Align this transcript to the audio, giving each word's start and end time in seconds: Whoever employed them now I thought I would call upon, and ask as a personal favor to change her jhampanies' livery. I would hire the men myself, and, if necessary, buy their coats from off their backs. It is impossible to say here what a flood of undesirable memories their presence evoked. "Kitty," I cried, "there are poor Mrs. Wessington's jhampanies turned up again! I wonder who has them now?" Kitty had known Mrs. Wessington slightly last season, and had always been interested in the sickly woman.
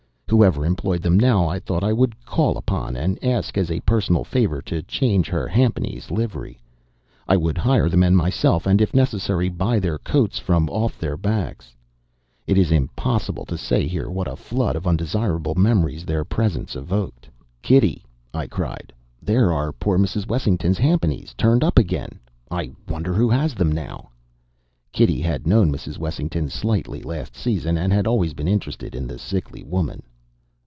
Whoever 0.31 0.65
employed 0.65 1.01
them 1.01 1.19
now 1.19 1.49
I 1.49 1.59
thought 1.59 1.83
I 1.83 1.91
would 1.91 2.23
call 2.23 2.55
upon, 2.57 2.95
and 2.95 3.21
ask 3.21 3.57
as 3.57 3.69
a 3.69 3.81
personal 3.81 4.23
favor 4.23 4.61
to 4.61 4.81
change 4.83 5.27
her 5.27 5.49
jhampanies' 5.49 6.09
livery. 6.09 6.61
I 7.27 7.35
would 7.35 7.57
hire 7.57 7.89
the 7.89 7.97
men 7.97 8.15
myself, 8.15 8.65
and, 8.65 8.79
if 8.79 8.93
necessary, 8.93 9.49
buy 9.49 9.77
their 9.77 9.97
coats 9.97 10.39
from 10.39 10.69
off 10.69 10.97
their 10.97 11.17
backs. 11.17 11.75
It 12.47 12.57
is 12.57 12.71
impossible 12.71 13.43
to 13.47 13.57
say 13.57 13.85
here 13.89 14.09
what 14.09 14.29
a 14.31 14.37
flood 14.37 14.77
of 14.77 14.87
undesirable 14.87 15.53
memories 15.55 16.05
their 16.05 16.23
presence 16.23 16.77
evoked. 16.77 17.27
"Kitty," 17.61 18.05
I 18.33 18.47
cried, 18.47 18.93
"there 19.21 19.51
are 19.51 19.73
poor 19.73 19.99
Mrs. 19.99 20.29
Wessington's 20.29 20.77
jhampanies 20.79 21.33
turned 21.37 21.61
up 21.63 21.77
again! 21.77 22.19
I 22.49 22.71
wonder 22.87 23.13
who 23.13 23.29
has 23.29 23.53
them 23.53 23.69
now?" 23.69 24.11
Kitty 24.93 25.19
had 25.19 25.45
known 25.45 25.69
Mrs. 25.73 25.97
Wessington 25.97 26.47
slightly 26.47 27.01
last 27.03 27.35
season, 27.35 27.77
and 27.77 27.91
had 27.91 28.07
always 28.07 28.33
been 28.33 28.47
interested 28.47 28.95
in 28.95 29.07
the 29.07 29.19
sickly 29.19 29.61
woman. 29.61 30.01